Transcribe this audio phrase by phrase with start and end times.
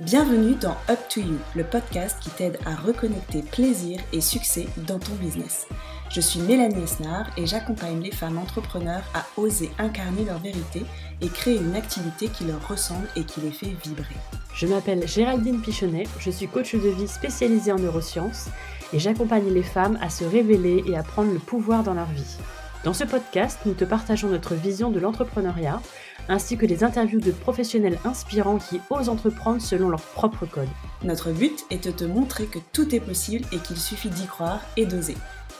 [0.00, 4.98] Bienvenue dans Up to You, le podcast qui t'aide à reconnecter plaisir et succès dans
[4.98, 5.68] ton business.
[6.08, 10.86] Je suis Mélanie Esnard et j'accompagne les femmes entrepreneurs à oser incarner leur vérité
[11.20, 14.16] et créer une activité qui leur ressemble et qui les fait vibrer.
[14.54, 18.48] Je m'appelle Géraldine Pichonnet, je suis coach de vie spécialisée en neurosciences
[18.94, 22.38] et j'accompagne les femmes à se révéler et à prendre le pouvoir dans leur vie.
[22.84, 25.82] Dans ce podcast, nous te partageons notre vision de l'entrepreneuriat
[26.30, 30.68] ainsi que des interviews de professionnels inspirants qui osent entreprendre selon leur propre code.
[31.02, 34.62] Notre but est de te montrer que tout est possible et qu'il suffit d'y croire
[34.78, 35.16] et d'oser.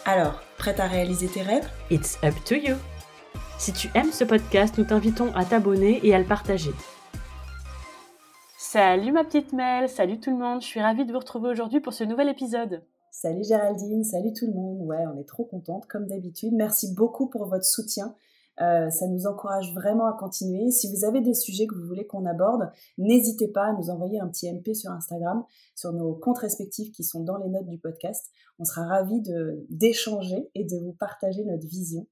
[0.07, 1.69] Alors, prête à réaliser tes rêves?
[1.91, 2.77] It's up to you
[3.59, 6.71] Si tu aimes ce podcast, nous t'invitons à t'abonner et à le partager.
[8.57, 11.81] Salut ma petite Mel, salut tout le monde, je suis ravie de vous retrouver aujourd'hui
[11.81, 12.85] pour ce nouvel épisode.
[13.11, 14.83] Salut Géraldine, salut tout le monde.
[14.83, 16.53] Ouais, on est trop contente comme d'habitude.
[16.55, 18.15] Merci beaucoup pour votre soutien.
[18.61, 20.71] Euh, ça nous encourage vraiment à continuer.
[20.71, 24.21] Si vous avez des sujets que vous voulez qu'on aborde, n'hésitez pas à nous envoyer
[24.21, 27.79] un petit MP sur Instagram, sur nos comptes respectifs qui sont dans les notes du
[27.79, 28.31] podcast.
[28.59, 29.23] On sera ravis
[29.71, 32.07] d'échanger et de vous partager notre vision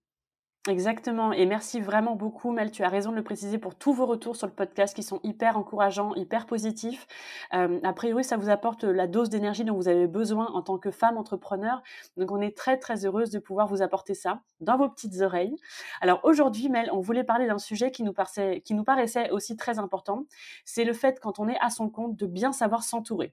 [0.67, 1.33] Exactement.
[1.33, 2.71] Et merci vraiment beaucoup, Mel.
[2.71, 5.19] Tu as raison de le préciser pour tous vos retours sur le podcast qui sont
[5.23, 7.07] hyper encourageants, hyper positifs.
[7.55, 10.77] Euh, a priori, ça vous apporte la dose d'énergie dont vous avez besoin en tant
[10.77, 11.83] que femme entrepreneur.
[12.19, 15.57] Donc, on est très, très heureuse de pouvoir vous apporter ça dans vos petites oreilles.
[16.03, 19.57] Alors, aujourd'hui, Mel, on voulait parler d'un sujet qui nous, paraissait, qui nous paraissait aussi
[19.57, 20.27] très important.
[20.67, 23.33] C'est le fait, quand on est à son compte, de bien savoir s'entourer.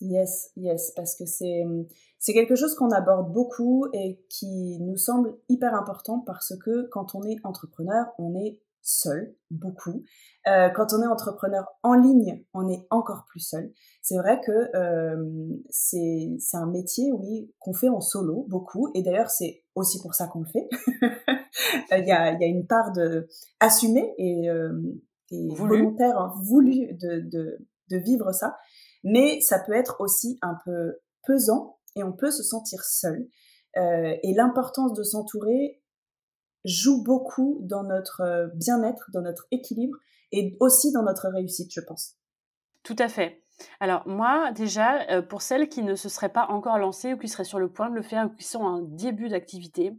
[0.00, 1.64] Yes, yes, parce que c'est
[2.18, 7.14] c'est quelque chose qu'on aborde beaucoup et qui nous semble hyper important parce que quand
[7.14, 10.04] on est entrepreneur, on est seul, beaucoup.
[10.46, 13.72] Euh, quand on est entrepreneur en ligne, on est encore plus seul.
[14.02, 15.16] C'est vrai que euh,
[15.70, 18.90] c'est un métier, oui, qu'on fait en solo, beaucoup.
[18.94, 20.68] Et d'ailleurs, c'est aussi pour ça qu'on le fait.
[21.92, 23.28] il, y a, il y a une part de
[23.60, 24.72] assumer et, euh,
[25.30, 27.58] et volontaire, hein, voulu de, de,
[27.90, 28.56] de vivre ça.
[29.02, 33.28] Mais ça peut être aussi un peu pesant et on peut se sentir seul.
[33.76, 35.80] Euh, et l'importance de s'entourer
[36.64, 39.96] joue beaucoup dans notre euh, bien-être, dans notre équilibre
[40.32, 42.16] et aussi dans notre réussite, je pense.
[42.82, 43.42] Tout à fait.
[43.78, 47.28] Alors moi, déjà, euh, pour celles qui ne se seraient pas encore lancées ou qui
[47.28, 49.92] seraient sur le point de le faire ou qui sont en début d'activité,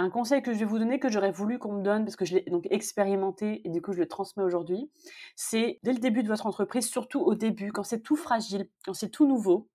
[0.00, 2.24] un conseil que je vais vous donner, que j'aurais voulu qu'on me donne, parce que
[2.24, 4.90] je l'ai donc expérimenté et du coup je le transmets aujourd'hui,
[5.36, 8.94] c'est dès le début de votre entreprise, surtout au début, quand c'est tout fragile, quand
[8.94, 9.68] c'est tout nouveau,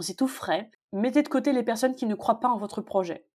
[0.00, 0.70] c'est tout frais.
[0.92, 3.26] Mettez de côté les personnes qui ne croient pas en votre projet.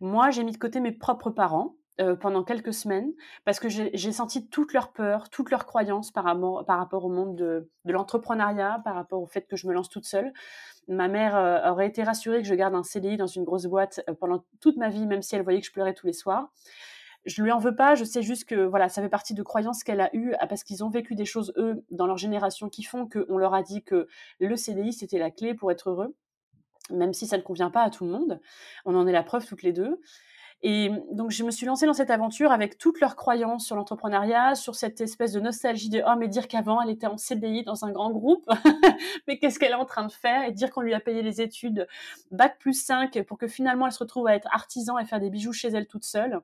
[0.00, 3.12] Moi, j'ai mis de côté mes propres parents euh, pendant quelques semaines
[3.44, 7.68] parce que j'ai senti toute leur peur, toute leur croyance par, rapport au monde de,
[7.84, 10.32] l'entrepreneuriat, par rapport au fait que je me lance toute seule.
[10.86, 14.00] Ma mère euh, aurait été rassurée que je garde un CDI dans une grosse boîte
[14.08, 16.50] euh, pendant toute ma vie, même si elle voyait que je pleurais tous les soirs
[17.24, 19.82] je lui en veux pas, je sais juste que voilà, ça fait partie de croyances
[19.82, 22.82] qu'elle a eues ah, parce qu'ils ont vécu des choses eux dans leur génération qui
[22.82, 24.08] font qu'on leur a dit que
[24.40, 26.14] le CDI c'était la clé pour être heureux,
[26.90, 28.40] même si ça ne convient pas à tout le monde.
[28.84, 30.00] On en est la preuve toutes les deux.
[30.62, 34.56] Et donc je me suis lancée dans cette aventure avec toutes leurs croyances sur l'entrepreneuriat,
[34.56, 37.84] sur cette espèce de nostalgie de oh mais dire qu'avant elle était en CDI dans
[37.84, 38.44] un grand groupe,
[39.28, 40.44] mais qu'est-ce qu'elle est en train de faire?
[40.48, 41.86] Et dire qu'on lui a payé les études
[42.32, 45.30] bac plus 5 pour que finalement elle se retrouve à être artisan et faire des
[45.30, 46.40] bijoux chez elle toute seule.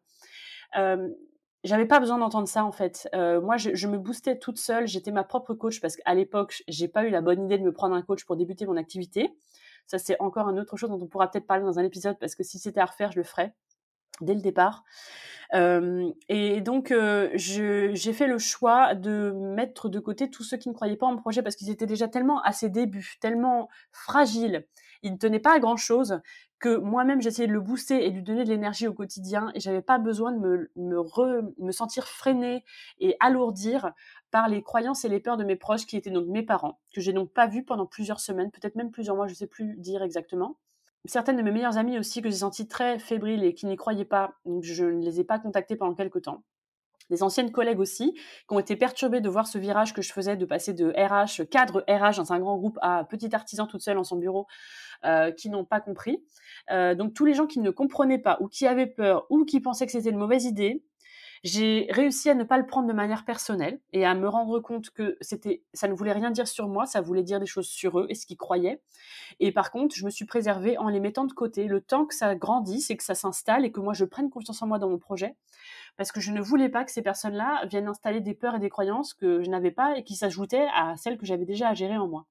[0.76, 1.08] Euh,
[1.64, 3.08] j'avais pas besoin d'entendre ça en fait.
[3.14, 4.86] Euh, moi, je, me boostais toute seule.
[4.86, 7.72] J'étais ma propre coach parce qu'à l'époque, j'ai pas eu la bonne idée de me
[7.72, 9.34] prendre un coach pour débuter mon activité.
[9.86, 12.34] Ça, c'est encore une autre chose dont on pourra peut-être parler dans un épisode parce
[12.34, 13.54] que si c'était à refaire, je le ferais
[14.20, 14.84] dès le départ.
[15.52, 16.92] Et donc,
[17.34, 21.12] j'ai fait le choix de mettre de côté tous ceux qui ne croyaient pas en
[21.12, 24.66] mon projet parce qu'ils étaient déjà tellement à ses débuts, tellement fragiles,
[25.04, 26.20] ils ne tenaient pas à grand chose
[26.58, 29.60] que moi-même j'essayais de le booster et de lui donner de l'énergie au quotidien et
[29.60, 32.64] j'avais pas besoin de me, sentir freinée
[32.98, 33.92] et alourdir
[34.30, 37.02] par les croyances et les peurs de mes proches qui étaient donc mes parents, que
[37.02, 40.02] j'ai donc pas vu pendant plusieurs semaines, peut-être même plusieurs mois, je sais plus dire
[40.02, 40.56] exactement.
[41.06, 44.04] Certaines de mes meilleures amies aussi que j'ai senties très fébriles et qui n'y croyaient
[44.04, 46.42] pas, donc je ne les ai pas contactées pendant quelques temps
[47.10, 50.36] des anciennes collègues aussi, qui ont été perturbées de voir ce virage que je faisais
[50.36, 53.98] de passer de RH, cadre RH dans un grand groupe à petit artisan toute seule
[53.98, 54.46] en son bureau,
[55.04, 56.24] euh, qui n'ont pas compris.
[56.70, 59.60] Euh, donc tous les gens qui ne comprenaient pas ou qui avaient peur ou qui
[59.60, 60.82] pensaient que c'était une mauvaise idée,
[61.44, 64.90] j'ai réussi à ne pas le prendre de manière personnelle et à me rendre compte
[64.90, 68.00] que c'était, ça ne voulait rien dire sur moi, ça voulait dire des choses sur
[68.00, 68.80] eux et ce qu'ils croyaient.
[69.40, 72.14] Et par contre, je me suis préservée en les mettant de côté le temps que
[72.14, 74.88] ça grandisse et que ça s'installe et que moi je prenne confiance en moi dans
[74.88, 75.36] mon projet
[75.98, 78.70] parce que je ne voulais pas que ces personnes-là viennent installer des peurs et des
[78.70, 81.98] croyances que je n'avais pas et qui s'ajoutaient à celles que j'avais déjà à gérer
[81.98, 82.26] en moi.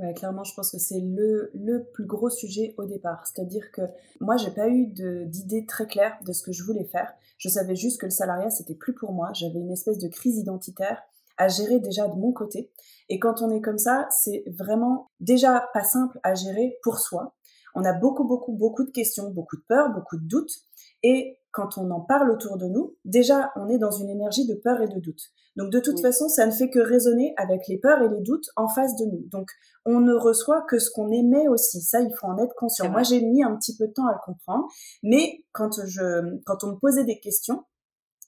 [0.00, 3.26] Ouais, clairement, je pense que c'est le, le plus gros sujet au départ.
[3.26, 3.82] C'est-à-dire que
[4.20, 7.12] moi, j'ai pas eu d'idée très claire de ce que je voulais faire.
[7.40, 9.30] Je savais juste que le salariat, c'était plus pour moi.
[9.32, 11.02] J'avais une espèce de crise identitaire
[11.38, 12.70] à gérer déjà de mon côté.
[13.08, 17.34] Et quand on est comme ça, c'est vraiment déjà pas simple à gérer pour soi.
[17.74, 20.52] On a beaucoup, beaucoup, beaucoup de questions, beaucoup de peurs, beaucoup de doutes.
[21.02, 24.54] Et quand on en parle autour de nous, déjà, on est dans une énergie de
[24.54, 25.20] peur et de doute.
[25.56, 28.48] Donc, de toute façon, ça ne fait que résonner avec les peurs et les doutes
[28.56, 29.24] en face de nous.
[29.30, 29.50] Donc,
[29.84, 31.80] on ne reçoit que ce qu'on émet aussi.
[31.80, 32.90] Ça, il faut en être conscient.
[32.90, 34.66] Moi, j'ai mis un petit peu de temps à le comprendre.
[35.02, 37.64] Mais quand je, quand on me posait des questions,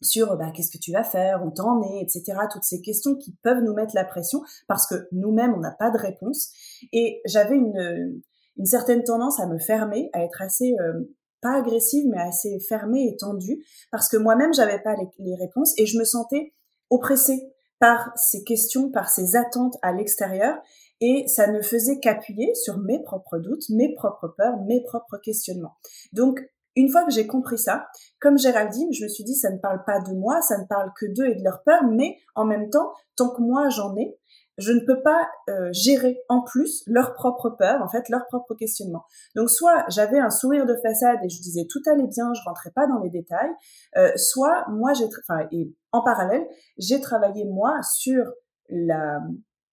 [0.00, 2.36] sur bah, qu'est-ce que tu vas faire, où t'en es, etc.
[2.50, 5.90] Toutes ces questions qui peuvent nous mettre la pression parce que nous-mêmes, on n'a pas
[5.90, 6.50] de réponse.
[6.92, 8.20] Et j'avais une,
[8.56, 11.04] une certaine tendance à me fermer, à être assez euh,
[11.42, 15.84] pas agressive, mais assez fermée et tendue, parce que moi-même, j'avais pas les, réponses et
[15.84, 16.54] je me sentais
[16.88, 20.56] oppressée par ces questions, par ces attentes à l'extérieur,
[21.00, 25.74] et ça ne faisait qu'appuyer sur mes propres doutes, mes propres peurs, mes propres questionnements.
[26.12, 26.40] Donc,
[26.76, 27.86] une fois que j'ai compris ça,
[28.20, 30.92] comme Géraldine, je me suis dit, ça ne parle pas de moi, ça ne parle
[30.98, 34.16] que d'eux et de leurs peurs, mais en même temps, tant que moi j'en ai,
[34.58, 38.54] je ne peux pas euh, gérer en plus leurs propres peurs, en fait, leurs propres
[38.54, 39.04] questionnements.
[39.34, 42.70] Donc, soit j'avais un sourire de façade et je disais tout allait bien, je rentrais
[42.70, 43.50] pas dans les détails,
[43.96, 46.46] euh, soit moi j'ai, enfin, et en parallèle,
[46.78, 48.24] j'ai travaillé moi sur
[48.68, 49.20] la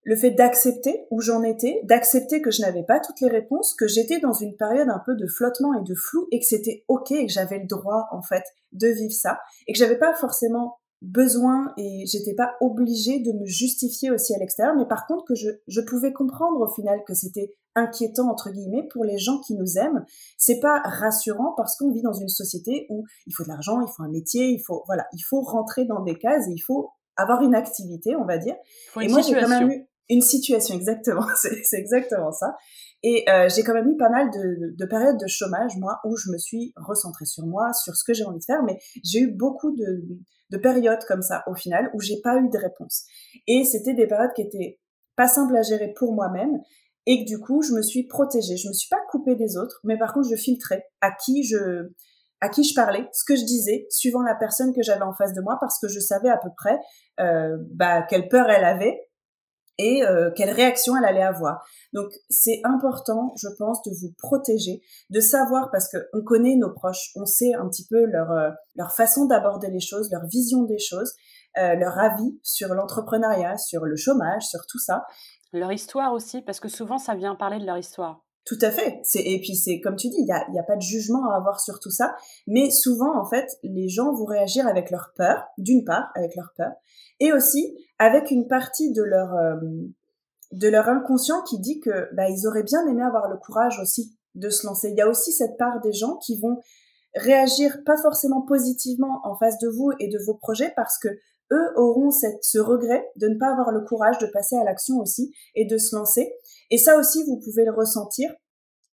[0.03, 3.87] le fait d'accepter où j'en étais, d'accepter que je n'avais pas toutes les réponses, que
[3.87, 7.11] j'étais dans une période un peu de flottement et de flou et que c'était ok
[7.11, 10.78] et que j'avais le droit en fait de vivre ça et que j'avais pas forcément
[11.01, 15.35] besoin et j'étais pas obligée de me justifier aussi à l'extérieur, mais par contre que
[15.35, 19.55] je, je pouvais comprendre au final que c'était inquiétant entre guillemets pour les gens qui
[19.55, 20.03] nous aiment.
[20.37, 23.89] C'est pas rassurant parce qu'on vit dans une société où il faut de l'argent, il
[23.95, 26.89] faut un métier, il faut voilà, il faut rentrer dans des cases et il faut
[27.15, 28.55] avoir une activité, on va dire.
[28.99, 32.55] et moi j'ai quand même eu une situation exactement, c'est exactement ça.
[33.03, 36.17] Et euh, j'ai quand même eu pas mal de, de, périodes de chômage, moi, où
[36.17, 39.19] je me suis recentrée sur moi, sur ce que j'ai envie de faire, mais j'ai
[39.19, 40.03] eu beaucoup de,
[40.49, 43.05] de périodes comme ça au final où j'ai pas eu de réponse.
[43.47, 44.79] Et c'était des périodes qui étaient
[45.15, 46.59] pas simples à gérer pour moi-même
[47.05, 48.57] et que du coup je me suis protégée.
[48.57, 51.91] Je me suis pas coupée des autres, mais par contre je filtrais à qui je
[52.41, 55.33] à qui je parlais, ce que je disais, suivant la personne que j'avais en face
[55.33, 56.79] de moi, parce que je savais à peu près
[57.19, 58.97] euh, bah, quelle peur elle avait,
[59.79, 61.65] et euh, quelle réaction elle allait avoir.
[61.93, 66.71] Donc c'est important, je pense, de vous protéger, de savoir parce que on connaît nos
[66.71, 70.63] proches, on sait un petit peu leur euh, leur façon d'aborder les choses, leur vision
[70.63, 71.13] des choses,
[71.57, 75.05] euh, leur avis sur l'entrepreneuriat, sur le chômage, sur tout ça.
[75.53, 78.21] Leur histoire aussi, parce que souvent ça vient parler de leur histoire.
[78.49, 78.99] Tout à fait.
[79.13, 81.59] Et puis c'est comme tu dis, il y a, a pas de jugement à avoir
[81.59, 82.15] sur tout ça,
[82.47, 86.51] mais souvent en fait, les gens vont réagir avec leur peur, d'une part avec leur
[86.57, 86.71] peur,
[87.19, 89.55] et aussi avec une partie de leur euh,
[90.51, 94.17] de leur inconscient qui dit que bah, ils auraient bien aimé avoir le courage aussi
[94.33, 94.89] de se lancer.
[94.89, 96.57] Il y a aussi cette part des gens qui vont
[97.13, 101.09] réagir pas forcément positivement en face de vous et de vos projets parce que
[101.51, 105.33] eux auront ce regret de ne pas avoir le courage de passer à l'action aussi
[105.55, 106.31] et de se lancer.
[106.71, 108.31] Et ça aussi, vous pouvez le ressentir.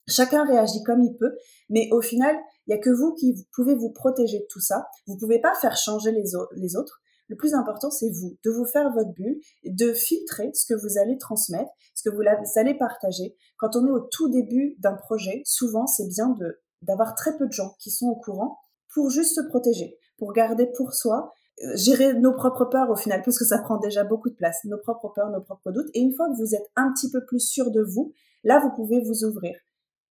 [0.07, 1.35] Chacun réagit comme il peut,
[1.71, 2.37] mais au final,
[2.67, 4.87] il y a que vous qui pouvez vous protéger de tout ça.
[5.07, 6.25] Vous pouvez pas faire changer les,
[6.57, 7.01] les autres.
[7.29, 10.99] Le plus important, c'est vous, de vous faire votre bulle, de filtrer ce que vous
[10.99, 12.23] allez transmettre, ce que vous
[12.57, 13.35] allez partager.
[13.57, 16.37] Quand on est au tout début d'un projet, souvent, c'est bien
[16.83, 18.59] d'avoir très peu de gens qui sont au courant
[18.93, 21.33] pour juste se protéger, pour garder pour soi,
[21.75, 24.79] gérer nos propres peurs au final, parce que ça prend déjà beaucoup de place, nos
[24.79, 25.89] propres peurs, nos propres doutes.
[25.95, 28.71] Et une fois que vous êtes un petit peu plus sûr de vous, là, vous
[28.75, 29.57] pouvez vous ouvrir.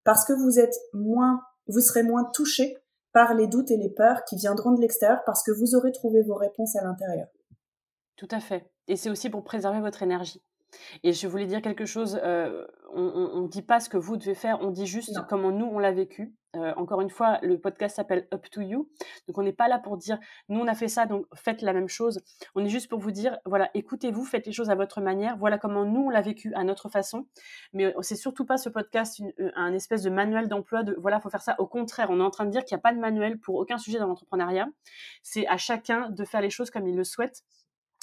[0.03, 2.77] Parce que vous êtes moins, vous serez moins touché
[3.13, 6.23] par les doutes et les peurs qui viendront de l'extérieur parce que vous aurez trouvé
[6.23, 7.27] vos réponses à l'intérieur.
[8.17, 8.69] Tout à fait.
[8.87, 10.41] Et c'est aussi pour préserver votre énergie.
[11.03, 14.35] Et je voulais dire quelque chose, euh, on ne dit pas ce que vous devez
[14.35, 16.33] faire, on dit juste comment nous, on l'a vécu.
[16.55, 18.87] Euh, encore une fois, le podcast s'appelle Up to You.
[19.27, 21.73] Donc, on n'est pas là pour dire, nous, on a fait ça, donc faites la
[21.73, 22.21] même chose.
[22.53, 25.35] On est juste pour vous dire, voilà, écoutez-vous, faites les choses à votre manière.
[25.37, 27.25] Voilà comment nous, on l'a vécu à notre façon.
[27.73, 31.29] Mais c'est surtout pas ce podcast euh, un espèce de manuel d'emploi de, voilà, faut
[31.29, 31.55] faire ça.
[31.57, 33.55] Au contraire, on est en train de dire qu'il n'y a pas de manuel pour
[33.55, 34.67] aucun sujet dans l'entrepreneuriat.
[35.23, 37.43] C'est à chacun de faire les choses comme il le souhaite.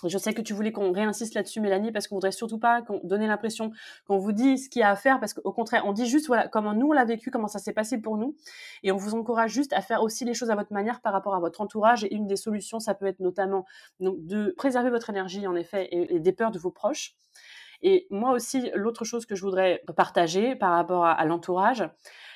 [0.07, 3.01] Je sais que tu voulais qu'on réinsiste là-dessus, Mélanie, parce qu'on voudrait surtout pas qu'on
[3.05, 3.71] l'impression
[4.07, 6.27] qu'on vous dit ce qu'il y a à faire, parce qu'au contraire, on dit juste
[6.27, 8.37] voilà comment nous on l'a vécu, comment ça s'est passé pour nous,
[8.83, 11.35] et on vous encourage juste à faire aussi les choses à votre manière par rapport
[11.35, 12.05] à votre entourage.
[12.05, 13.67] Et une des solutions, ça peut être notamment
[14.01, 17.17] de préserver votre énergie en effet et, des peurs de vos proches.
[17.83, 21.89] Et moi aussi, l'autre chose que je voudrais partager par rapport à, l'entourage,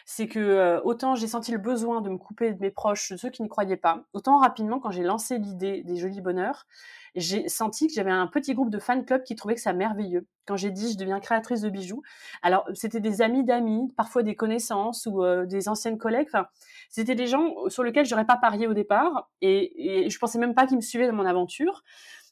[0.04, 3.16] c'est que euh, autant j'ai senti le besoin de me couper de mes proches, de
[3.16, 6.66] ceux qui n'y croyaient pas, autant rapidement quand j'ai lancé l'idée des jolis bonheurs,
[7.14, 10.26] j'ai senti que j'avais un petit groupe de fan club qui trouvaient que ça merveilleux.
[10.46, 12.02] Quand j'ai dit je deviens créatrice de bijoux,
[12.42, 16.26] alors c'était des amis d'amis, parfois des connaissances ou euh, des anciennes collègues.
[16.28, 16.46] Enfin,
[16.90, 20.54] c'était des gens sur lesquels j'aurais pas parié au départ et, et je pensais même
[20.54, 21.82] pas qu'ils me suivaient dans mon aventure.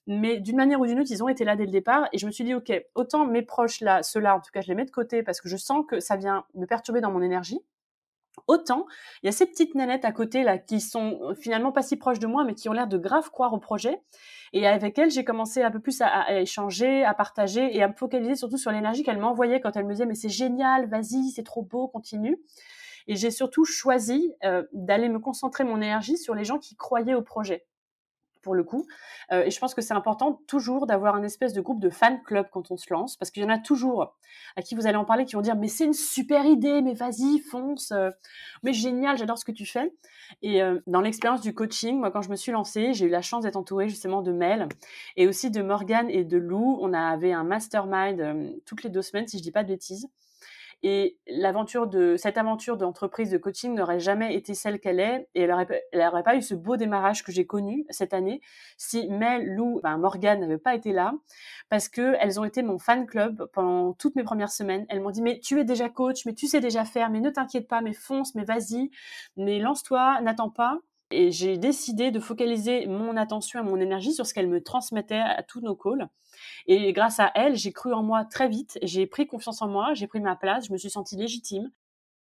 [0.07, 2.09] Mais d'une manière ou d'une autre, ils ont été là dès le départ.
[2.13, 4.69] Et je me suis dit, OK, autant mes proches là, ceux-là, en tout cas, je
[4.69, 7.23] les mets de côté parce que je sens que ça vient me perturber dans mon
[7.23, 7.61] énergie.
[8.49, 8.87] Autant,
[9.23, 11.97] il y a ces petites nanettes à côté là qui sont euh, finalement pas si
[11.97, 14.01] proches de moi, mais qui ont l'air de grave croire au projet.
[14.55, 17.93] Et avec elles, j'ai commencé un peu plus à, échanger, à partager et à me
[17.93, 21.43] focaliser surtout sur l'énergie qu'elle m'envoyait quand elle me disait mais c'est génial, vas-y, c'est
[21.43, 22.41] trop beau, continue.
[23.07, 27.15] Et j'ai surtout choisi euh, d'aller me concentrer mon énergie sur les gens qui croyaient
[27.15, 27.67] au projet
[28.43, 28.87] pour le coup.
[29.33, 32.23] Euh, et je pense que c'est important toujours d'avoir un espèce de groupe de fan
[32.23, 34.15] club quand on se lance, parce qu'il y en a toujours
[34.57, 36.95] à qui vous allez en parler qui vont dire mais c'est une super idée, mais
[36.95, 38.11] vas-y fonce, euh,
[38.63, 39.93] mais génial, j'adore ce que tu fais.
[40.43, 43.23] Et euh, dans l'expérience du coaching, moi quand je me suis lancée, j'ai eu la
[43.23, 44.69] chance d'être entourée justement de Mel
[45.17, 46.79] et aussi de Morgane et de Lou.
[46.81, 50.09] On avait un mastermind toutes les deux semaines, si je dis pas de bêtises.
[50.85, 55.43] Et l'aventure de cette aventure d'entreprise de coaching n'aurait jamais été celle qu'elle est, et
[55.43, 58.41] elle n'aurait pas eu ce beau démarrage que j'ai connu cette année
[58.77, 61.15] si Mel, Lou, ben n'avaient pas été là,
[61.69, 64.87] parce que elles ont été mon fan club pendant toutes mes premières semaines.
[64.89, 67.31] Elles m'ont dit mais tu es déjà coach, mais tu sais déjà faire, mais ne
[67.31, 68.91] t'inquiète pas, mais fonce, mais vas-y,
[69.37, 70.79] mais lance-toi, n'attends pas.
[71.13, 75.15] Et j'ai décidé de focaliser mon attention et mon énergie sur ce qu'elle me transmettait
[75.15, 76.09] à tous nos calls.
[76.67, 79.95] Et grâce à elle, j'ai cru en moi très vite, j'ai pris confiance en moi,
[79.95, 81.71] j'ai pris ma place, je me suis sentie légitime.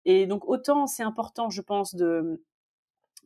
[0.04, 2.42] Et donc autant c'est important, je pense, de,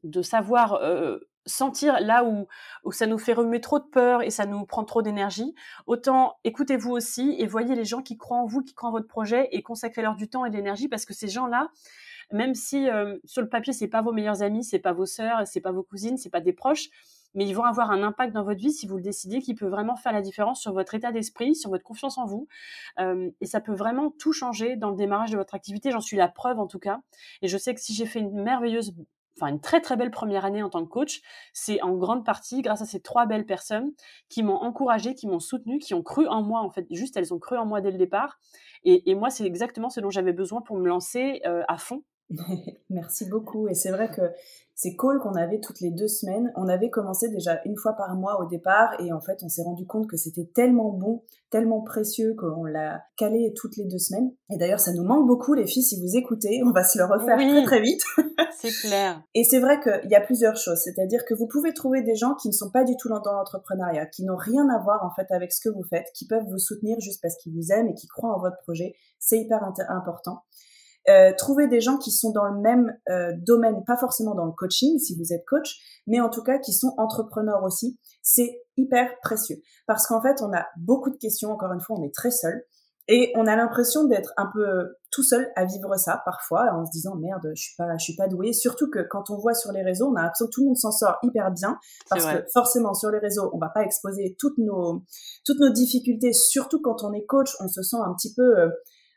[0.03, 2.47] de savoir euh, sentir là où,
[2.85, 5.55] où ça nous fait remuer trop de peur et ça nous prend trop d'énergie,
[5.87, 9.09] autant écoutez-vous aussi et voyez les gens qui croient en vous, qui croient en votre
[9.09, 11.69] projet et consacrez-leur du temps et de l'énergie parce que ces gens-là,
[12.33, 12.87] même si
[13.25, 15.83] sur le papier c'est pas vos meilleurs amis, c'est pas vos sœurs, c'est pas vos
[15.83, 16.89] cousines, c'est pas des proches,
[17.35, 19.67] mais ils vont avoir un impact dans votre vie si vous le décidez qui peut
[19.67, 22.49] vraiment faire la différence sur votre état d'esprit, sur votre confiance en vous.
[22.99, 25.91] Et ça peut vraiment tout changer dans le démarrage de votre activité.
[25.91, 27.01] J'en suis la preuve en tout cas.
[27.43, 28.95] Et je sais que si j'ai fait une merveilleuse
[29.37, 31.21] enfin une très très belle première année en tant que coach,
[31.53, 33.93] c'est en grande partie grâce à ces trois belles personnes
[34.29, 36.87] qui m'ont encouragé, qui m'ont soutenu, qui ont cru en moi en fait.
[36.93, 38.39] Juste elles ont cru en moi dès le départ.
[38.85, 42.05] Et, moi c'est exactement ce dont j'avais besoin pour me lancer à fond.
[42.91, 43.69] Merci beaucoup.
[43.69, 44.23] Et c'est vrai que
[44.77, 48.17] ces calls qu'on avait toutes les deux semaines, on avait commencé déjà une fois par
[48.17, 51.83] mois au départ et en fait on s'est rendu compte que c'était tellement bon, tellement
[51.83, 54.33] précieux qu'on l'a calé toutes les deux semaines.
[54.51, 57.05] Et d'ailleurs ça nous manque beaucoup les filles si vous écoutez, on va se le
[57.05, 58.03] refaire très très vite.
[58.61, 59.23] c'est clair.
[59.35, 62.35] Et c'est vrai qu'il y a plusieurs choses, c'est-à-dire que vous pouvez trouver des gens
[62.35, 65.33] qui ne sont pas du tout dans l'entrepreneuriat, qui n'ont rien à voir en fait
[65.33, 67.95] avec ce que vous faites, qui peuvent vous soutenir juste parce qu'ils vous aiment et
[67.95, 68.97] qui croient en votre projet.
[69.21, 70.43] C'est hyper important.
[71.09, 74.53] Euh, trouver des gens qui sont dans le même euh, domaine, pas forcément dans le
[74.53, 79.11] coaching si vous êtes coach, mais en tout cas qui sont entrepreneurs aussi, c'est hyper
[79.21, 79.57] précieux.
[79.87, 82.65] Parce qu'en fait, on a beaucoup de questions, encore une fois, on est très seul.
[83.07, 86.91] Et on a l'impression d'être un peu tout seul à vivre ça parfois, en se
[86.91, 88.55] disant merde, je suis pas, je suis pas doué.
[88.55, 90.79] Surtout que quand on voit sur les réseaux, on a l'impression que tout le monde
[90.79, 94.57] s'en sort hyper bien, parce que forcément sur les réseaux, on va pas exposer toutes
[94.57, 95.03] nos,
[95.45, 96.33] toutes nos difficultés.
[96.33, 98.71] Surtout quand on est coach, on se sent un petit peu euh,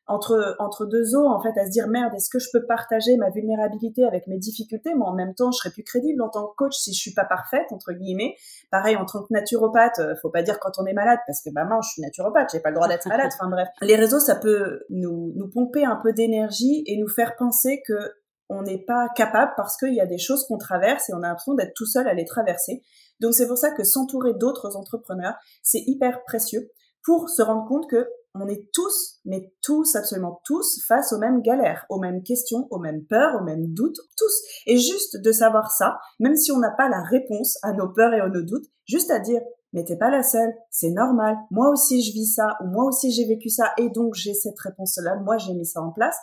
[0.07, 3.17] entre entre deux eaux en fait à se dire merde est-ce que je peux partager
[3.17, 4.93] ma vulnérabilité avec mes difficultés?
[4.95, 7.13] Mais en même temps je serais plus crédible en tant que coach si je suis
[7.13, 8.35] pas parfaite entre guillemets.
[8.71, 11.49] Pareil en tant que naturopathe euh, faut pas dire quand on est malade parce que
[11.49, 13.31] bah non je suis naturopathe j'ai pas le droit d'être malade.
[13.33, 13.67] Enfin bref.
[13.81, 18.13] Les réseaux ça peut nous nous pomper un peu d'énergie et nous faire penser que
[18.49, 21.27] on n'est pas capable parce qu'il y a des choses qu'on traverse et on a
[21.27, 22.81] l'impression d'être tout seul à les traverser.
[23.19, 26.71] Donc c'est pour ça que s'entourer d'autres entrepreneurs c'est hyper précieux
[27.07, 31.41] pour se rendre compte que on est tous, mais tous, absolument tous, face aux mêmes
[31.41, 34.41] galères, aux mêmes questions, aux mêmes peurs, aux mêmes doutes, tous.
[34.67, 38.13] Et juste de savoir ça, même si on n'a pas la réponse à nos peurs
[38.13, 41.69] et à nos doutes, juste à dire, mais t'es pas la seule, c'est normal, moi
[41.69, 45.15] aussi je vis ça, ou moi aussi j'ai vécu ça, et donc j'ai cette réponse-là,
[45.23, 46.17] moi j'ai mis ça en place,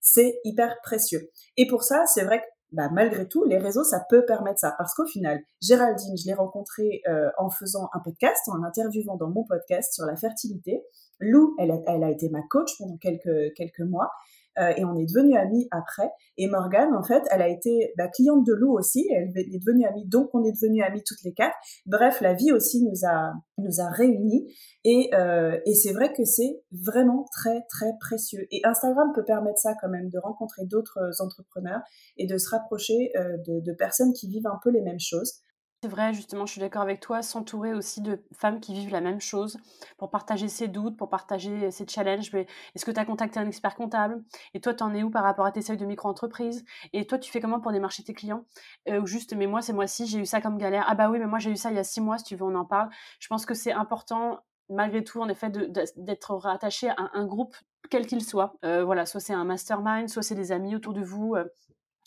[0.00, 1.30] c'est hyper précieux.
[1.56, 4.74] Et pour ça, c'est vrai que bah, malgré tout, les réseaux, ça peut permettre ça.
[4.76, 9.30] Parce qu'au final, Géraldine, je l'ai rencontrée euh, en faisant un podcast, en interviewant dans
[9.30, 10.84] mon podcast sur la fertilité.
[11.18, 14.10] Lou, elle a, elle a été ma coach pendant quelques, quelques mois.
[14.58, 16.10] Euh, et on est devenus amis après.
[16.36, 19.86] Et Morgane, en fait, elle a été la cliente de Lou aussi, elle est devenue
[19.86, 21.56] amie, donc on est devenus amis toutes les quatre.
[21.86, 24.52] Bref, la vie aussi nous a nous a réunis
[24.84, 28.46] et, euh, et c'est vrai que c'est vraiment très très précieux.
[28.50, 31.80] Et Instagram peut permettre ça quand même, de rencontrer d'autres entrepreneurs
[32.16, 35.40] et de se rapprocher euh, de personnes qui vivent un peu les mêmes choses.
[35.80, 39.00] C'est vrai, justement, je suis d'accord avec toi, s'entourer aussi de femmes qui vivent la
[39.00, 39.58] même chose
[39.96, 42.34] pour partager ses doutes, pour partager ses challenges.
[42.34, 44.24] Est-ce que tu as contacté un expert comptable?
[44.54, 46.64] Et toi, tu en es où par rapport à tes seuils de micro-entreprise?
[46.92, 48.44] Et toi, tu fais comment pour démarcher tes clients?
[48.88, 50.84] Euh, Ou juste, mais moi, c'est moi-ci, j'ai eu ça comme galère.
[50.88, 52.34] Ah bah oui, mais moi, j'ai eu ça il y a six mois, si tu
[52.34, 52.88] veux, on en parle.
[53.20, 57.54] Je pense que c'est important, malgré tout, en effet, d'être rattaché à un groupe,
[57.88, 58.56] quel qu'il soit.
[58.64, 61.36] Euh, voilà, soit c'est un mastermind, soit c'est des amis autour de vous.
[61.36, 61.44] Euh,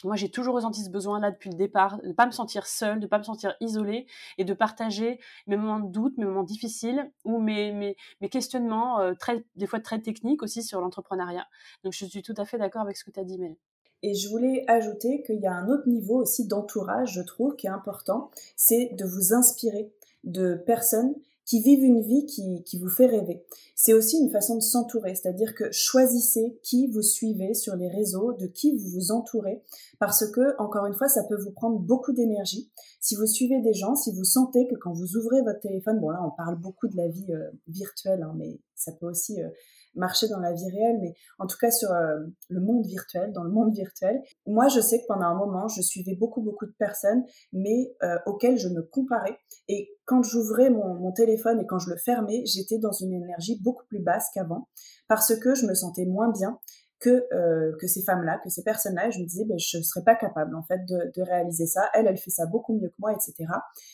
[0.03, 2.99] moi, j'ai toujours ressenti ce besoin-là depuis le départ, de ne pas me sentir seule,
[2.99, 4.05] de ne pas me sentir isolée
[4.37, 7.71] et de partager mes moments de doute, mes moments difficiles ou mes,
[8.19, 11.47] mes, questionnements, euh, très, des fois très techniques aussi sur l'entrepreneuriat.
[11.83, 13.55] Donc, je suis tout à fait d'accord avec ce que tu as dit, Mel.
[14.03, 17.67] Et je voulais ajouter qu'il y a un autre niveau aussi d'entourage, je trouve, qui
[17.67, 19.91] est important, c'est de vous inspirer
[20.23, 21.13] de personnes
[21.51, 23.43] qui vivent une vie qui, qui vous fait rêver.
[23.75, 28.31] C'est aussi une façon de s'entourer, c'est-à-dire que choisissez qui vous suivez sur les réseaux,
[28.31, 29.61] de qui vous vous entourez,
[29.99, 32.71] parce que, encore une fois, ça peut vous prendre beaucoup d'énergie.
[33.01, 36.11] Si vous suivez des gens, si vous sentez que quand vous ouvrez votre téléphone, bon
[36.11, 39.41] là on parle beaucoup de la vie euh, virtuelle, hein, mais ça peut aussi...
[39.41, 39.49] Euh,
[39.95, 43.43] marcher dans la vie réelle, mais en tout cas sur euh, le monde virtuel, dans
[43.43, 44.21] le monde virtuel.
[44.45, 48.17] Moi, je sais que pendant un moment, je suivais beaucoup, beaucoup de personnes, mais euh,
[48.25, 49.37] auxquelles je me comparais.
[49.67, 53.59] Et quand j'ouvrais mon, mon, téléphone et quand je le fermais, j'étais dans une énergie
[53.61, 54.67] beaucoup plus basse qu'avant,
[55.07, 56.57] parce que je me sentais moins bien
[57.01, 59.09] que euh, que ces femmes-là, que ces personnes-là.
[59.09, 61.89] Je me disais, ben, je serais pas capable en fait de, de réaliser ça.
[61.93, 63.33] Elle, elle fait ça beaucoup mieux que moi, etc.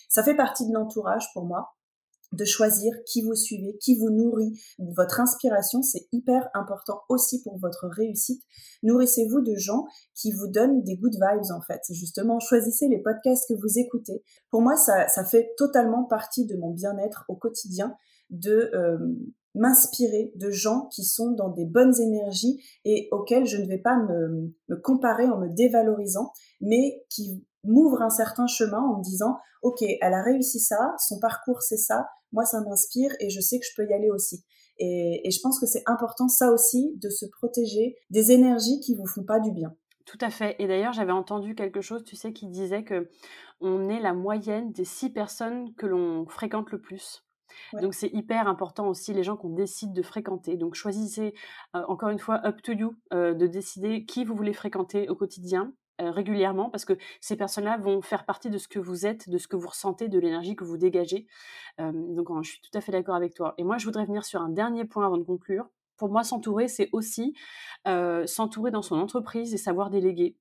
[0.09, 1.73] Ça fait partie de l'entourage pour moi
[2.33, 4.59] de choisir qui vous suivez, qui vous nourrit.
[4.79, 8.43] Votre inspiration, c'est hyper important aussi pour votre réussite.
[8.83, 11.81] Nourrissez-vous de gens qui vous donnent des good vibes en fait.
[11.89, 14.23] Justement, choisissez les podcasts que vous écoutez.
[14.51, 17.95] Pour moi, ça, ça fait totalement partie de mon bien-être au quotidien
[18.29, 18.98] de euh,
[19.55, 23.98] m'inspirer de gens qui sont dans des bonnes énergies et auxquels je ne vais pas
[23.98, 24.53] me,
[24.84, 26.31] comparer en me dévalorisant,
[26.62, 31.19] mais qui m'ouvre un certain chemin en me disant, OK, elle a réussi ça, son
[31.19, 34.43] parcours c'est ça, moi ça m'inspire et je sais que je peux y aller aussi.
[34.79, 39.07] Et, je pense que c'est important ça aussi de se protéger des énergies qui vous
[39.07, 39.75] font pas du bien.
[40.05, 40.55] Tout à fait.
[40.60, 43.10] Et d'ailleurs, j'avais entendu quelque chose, tu sais, qui disait que
[43.60, 47.26] on est la moyenne des six personnes que l'on fréquente le plus.
[47.81, 50.57] Donc c'est hyper important aussi les gens qu'on décide de fréquenter.
[50.57, 51.33] Donc choisissez
[51.73, 56.69] encore une fois up to you de décider qui vous voulez fréquenter au quotidien régulièrement
[56.69, 59.55] parce que ces personnes-là vont faire partie de ce que vous êtes, de ce que
[59.55, 61.25] vous ressentez, de l'énergie que vous dégagez.
[61.79, 63.55] Donc je suis tout à fait d'accord avec toi.
[63.57, 65.67] Et moi, je voudrais venir sur un dernier point avant de conclure.
[65.97, 67.33] Pour moi, s'entourer, c'est aussi
[68.27, 70.37] s'entourer dans son entreprise et savoir déléguer,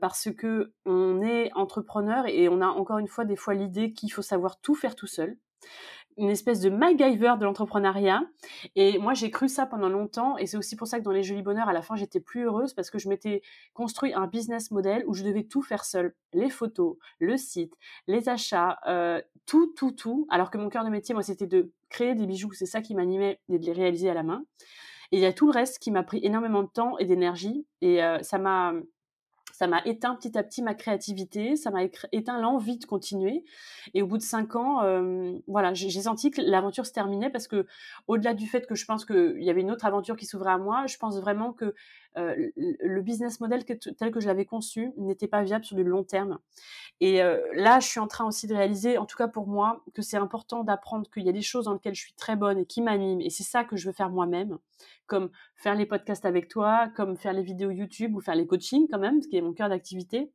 [0.00, 4.10] parce que on est entrepreneur et on a encore une fois des fois l'idée qu'il
[4.10, 5.36] faut savoir tout faire tout seul
[6.16, 8.22] une espèce de MacGyver de l'entrepreneuriat.
[8.74, 10.36] Et moi, j'ai cru ça pendant longtemps.
[10.38, 12.44] Et c'est aussi pour ça que dans les Jolis Bonheurs, à la fin, j'étais plus
[12.44, 13.42] heureuse parce que je m'étais
[13.74, 16.14] construit un business model où je devais tout faire seule.
[16.32, 17.74] Les photos, le site,
[18.06, 20.26] les achats, euh, tout, tout, tout.
[20.30, 22.52] Alors que mon cœur de métier, moi, c'était de créer des bijoux.
[22.52, 24.44] C'est ça qui m'animait et de les réaliser à la main.
[25.12, 27.66] Et il y a tout le reste qui m'a pris énormément de temps et d'énergie.
[27.80, 28.72] Et euh, ça m'a
[29.56, 33.42] ça m'a éteint petit à petit ma créativité, ça m'a éteint l'envie de continuer.
[33.94, 34.82] Et au bout de cinq ans,
[35.46, 37.66] voilà, j'ai senti que l'aventure se terminait parce que,
[38.06, 40.58] au-delà du fait que je pense qu'il y avait une autre aventure qui s'ouvrait à
[40.58, 41.74] moi, je pense vraiment que
[42.18, 46.04] euh, le business model tel que je l'avais conçu n'était pas viable sur le long
[46.04, 46.38] terme.
[47.00, 49.84] Et euh, là, je suis en train aussi de réaliser, en tout cas pour moi,
[49.94, 52.58] que c'est important d'apprendre qu'il y a des choses dans lesquelles je suis très bonne
[52.58, 53.20] et qui m'animent.
[53.20, 54.58] Et c'est ça que je veux faire moi-même,
[55.06, 58.88] comme faire les podcasts avec toi, comme faire les vidéos YouTube ou faire les coachings
[58.90, 60.32] quand même, ce qui est mon cœur d'activité.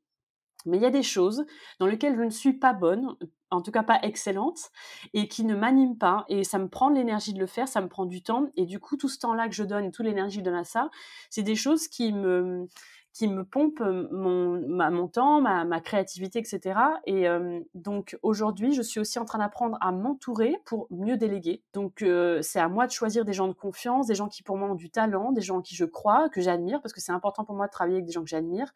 [0.66, 1.46] Mais il y a des choses
[1.80, 3.16] dans lesquelles je ne suis pas bonne,
[3.50, 4.72] en tout cas pas excellente,
[5.14, 6.26] et qui ne m'animent pas.
[6.30, 8.48] Et ça me prend de l'énergie de le faire, ça me prend du temps.
[8.56, 10.60] Et du coup, tout ce temps-là que je donne et toute l'énergie que je donne
[10.60, 10.90] à ça,
[11.30, 12.68] c'est des choses qui me,
[13.14, 16.80] qui me pompent mon, mon temps, ma, créativité, etc.
[17.06, 17.26] Et
[17.74, 21.62] donc aujourd'hui, je suis aussi en train d'apprendre à m'entourer pour mieux déléguer.
[21.74, 22.06] Donc
[22.42, 24.76] c'est à moi de choisir des gens de confiance, des gens qui pour moi ont
[24.76, 27.56] du talent, des gens en qui je crois, que j'admire, parce que c'est important pour
[27.56, 28.74] moi de travailler avec des gens que j'admire.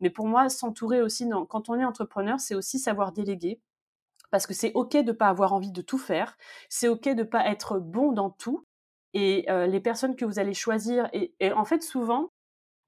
[0.00, 3.60] Mais pour moi, s'entourer aussi, quand on est entrepreneur, c'est aussi savoir déléguer.
[4.30, 6.36] Parce que c'est OK de ne pas avoir envie de tout faire.
[6.68, 8.66] C'est OK de ne pas être bon dans tout.
[9.12, 12.32] Et les personnes que vous allez choisir, et, en fait, souvent,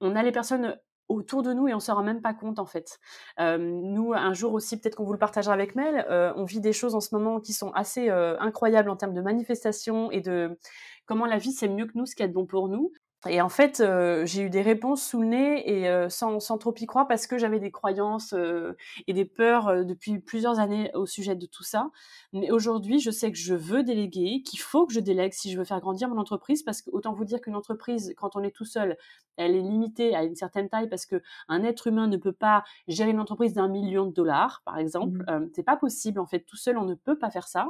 [0.01, 0.77] on a les personnes
[1.09, 2.99] autour de nous et on se rend même pas compte en fait.
[3.39, 6.05] Nous, un jour aussi, peut-être qu'on vous le partagera avec Mel,
[6.37, 10.11] on vit des choses en ce moment qui sont assez incroyables en termes de manifestation
[10.11, 10.59] et de
[11.05, 12.91] comment la vie c'est mieux que nous, ce qui est bon pour nous.
[13.29, 16.59] Et en fait, euh, j'ai eu des réponses sous le nez et euh, sans, sans,
[16.59, 18.77] trop y croire parce que j'avais des croyances euh,
[19.07, 21.91] et des peurs depuis plusieurs années au sujet de tout ça.
[22.33, 25.59] Mais aujourd'hui, je sais que je veux déléguer, qu'il faut que je délègue si je
[25.59, 28.55] veux faire grandir mon entreprise parce que autant vous dire qu'une entreprise, quand on est
[28.55, 28.97] tout seul,
[29.37, 32.65] elle est limitée à une certaine taille parce que un être humain ne peut pas
[32.89, 35.25] gérer une entreprise d'un million de dollars, par exemple.
[35.29, 35.51] Mmh.
[35.55, 36.41] c'est pas possible en fait.
[36.41, 37.69] Tout seul, on ne peut pas faire ça.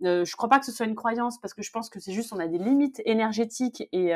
[0.00, 2.32] je crois pas que ce soit une croyance parce que je pense que c'est juste
[2.32, 4.12] on a des limites énergétiques et,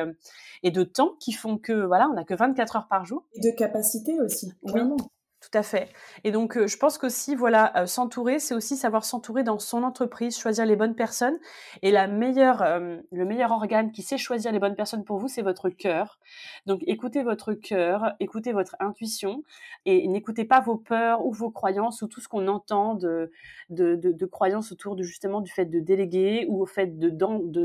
[0.62, 3.24] et de temps qui font que voilà, on n'a que 24 heures par jour.
[3.34, 4.96] Et de capacité aussi, vraiment.
[5.40, 5.88] Tout à fait.
[6.22, 9.82] Et donc, euh, je pense qu'aussi, voilà, euh, s'entourer, c'est aussi savoir s'entourer dans son
[9.84, 11.38] entreprise, choisir les bonnes personnes.
[11.80, 15.28] Et la meilleure, euh, le meilleur organe qui sait choisir les bonnes personnes pour vous,
[15.28, 16.18] c'est votre cœur.
[16.66, 19.42] Donc, écoutez votre cœur, écoutez votre intuition,
[19.86, 23.32] et n'écoutez pas vos peurs ou vos croyances ou tout ce qu'on entend de,
[23.70, 27.08] de, de, croyances autour de justement du fait de déléguer ou au fait de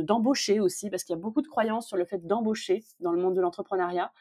[0.02, 3.22] d'embaucher aussi, parce qu'il y a beaucoup de croyances sur le fait d'embaucher dans le
[3.22, 4.14] monde de l'entrepreneuriat.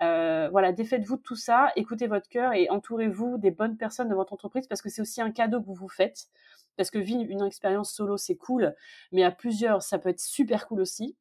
[0.00, 4.32] Voilà, défaites-vous de tout ça, écoutez votre cœur et entourez-vous des bonnes personnes de votre
[4.32, 6.28] entreprise parce que c'est aussi un cadeau que vous vous faites.
[6.76, 8.74] Parce que vivre une expérience solo, c'est cool,
[9.12, 11.16] mais à plusieurs, ça peut être super cool aussi.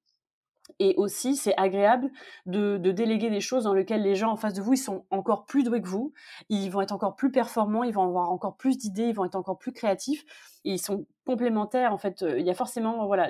[0.79, 2.09] Et aussi, c'est agréable
[2.47, 5.45] de, déléguer des choses dans lesquelles les gens en face de vous, ils sont encore
[5.45, 6.13] plus doués que vous,
[6.49, 9.35] ils vont être encore plus performants, ils vont avoir encore plus d'idées, ils vont être
[9.35, 10.23] encore plus créatifs,
[10.63, 11.93] et ils sont complémentaires.
[11.93, 13.29] En fait, euh, il y a forcément, voilà,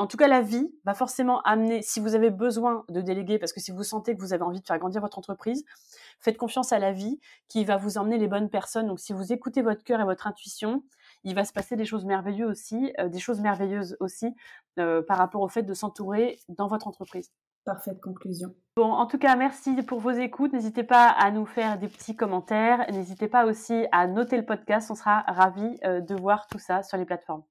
[0.00, 3.52] en tout cas, la vie va forcément amener, si vous avez besoin de déléguer, parce
[3.52, 5.62] que si vous sentez que vous avez envie de faire grandir votre entreprise,
[6.20, 8.86] faites confiance à la vie qui va vous emmener les bonnes personnes.
[8.86, 10.82] Donc, si vous écoutez votre cœur et votre intuition,
[11.22, 14.34] il va se passer des choses merveilleuses aussi, euh, des choses merveilleuses aussi
[14.78, 17.30] euh, par rapport au fait de s'entourer dans votre entreprise.
[17.66, 18.54] Parfaite conclusion.
[18.76, 20.54] Bon, en tout cas, merci pour vos écoutes.
[20.54, 22.90] N'hésitez pas à nous faire des petits commentaires.
[22.90, 24.90] N'hésitez pas aussi à noter le podcast.
[24.90, 27.42] On sera ravis euh, de voir tout ça sur les plateformes.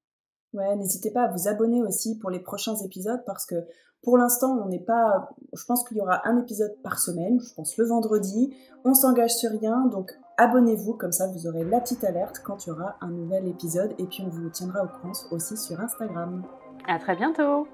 [0.54, 3.56] Ouais, n'hésitez pas à vous abonner aussi pour les prochains épisodes parce que
[4.02, 5.30] pour l'instant, on n'est pas.
[5.54, 8.56] Je pense qu'il y aura un épisode par semaine, je pense le vendredi.
[8.86, 12.70] On s'engage sur rien, donc abonnez-vous, comme ça vous aurez la petite alerte quand il
[12.70, 16.44] y aura un nouvel épisode et puis on vous tiendra au courant aussi sur Instagram.
[16.88, 17.68] À très bientôt!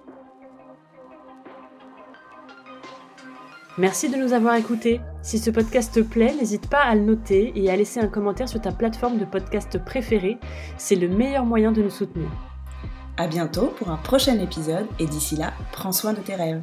[3.78, 5.02] Merci de nous avoir écoutés.
[5.22, 8.48] Si ce podcast te plaît, n'hésite pas à le noter et à laisser un commentaire
[8.48, 10.40] sur ta plateforme de podcast préférée.
[10.78, 12.30] C'est le meilleur moyen de nous soutenir.
[13.18, 16.62] À bientôt pour un prochain épisode et d'ici là, prends soin de tes rêves.